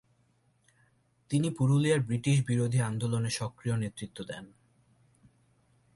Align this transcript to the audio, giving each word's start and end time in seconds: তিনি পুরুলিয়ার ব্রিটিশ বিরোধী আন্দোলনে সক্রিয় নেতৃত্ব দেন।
তিনি 1.29 1.49
পুরুলিয়ার 1.49 1.99
ব্রিটিশ 1.99 2.37
বিরোধী 2.47 2.79
আন্দোলনে 2.79 3.29
সক্রিয় 3.29 3.75
নেতৃত্ব 3.77 4.17
দেন। 4.23 4.45